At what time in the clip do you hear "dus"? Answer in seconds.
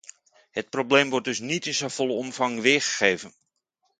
1.25-1.39